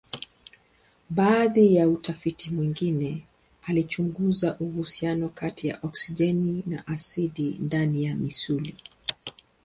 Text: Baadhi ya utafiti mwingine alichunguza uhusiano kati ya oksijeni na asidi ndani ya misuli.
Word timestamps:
Baadhi 1.09 1.75
ya 1.75 1.89
utafiti 1.89 2.49
mwingine 2.49 3.23
alichunguza 3.63 4.57
uhusiano 4.59 5.29
kati 5.29 5.67
ya 5.67 5.79
oksijeni 5.83 6.63
na 6.65 6.87
asidi 6.87 7.57
ndani 7.59 8.03
ya 8.03 8.15
misuli. 8.15 8.75